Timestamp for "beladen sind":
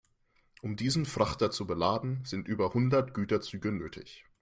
1.67-2.47